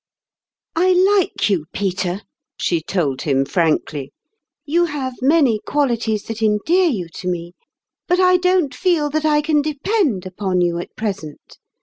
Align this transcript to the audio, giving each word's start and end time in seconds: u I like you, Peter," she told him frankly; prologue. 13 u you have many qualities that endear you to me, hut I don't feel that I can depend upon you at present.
u 0.75 0.81
I 0.81 1.17
like 1.19 1.47
you, 1.47 1.67
Peter," 1.73 2.21
she 2.57 2.81
told 2.81 3.21
him 3.21 3.45
frankly; 3.45 4.11
prologue. 4.65 4.65
13 4.65 4.65
u 4.65 4.73
you 4.81 4.85
have 4.85 5.13
many 5.21 5.59
qualities 5.67 6.23
that 6.23 6.41
endear 6.41 6.89
you 6.89 7.07
to 7.13 7.27
me, 7.27 7.53
hut 8.09 8.19
I 8.19 8.37
don't 8.37 8.73
feel 8.73 9.11
that 9.11 9.25
I 9.25 9.43
can 9.43 9.61
depend 9.61 10.25
upon 10.25 10.59
you 10.59 10.79
at 10.79 10.95
present. 10.95 11.59